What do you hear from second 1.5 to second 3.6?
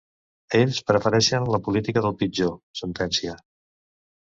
la política del pitjor, sentencia.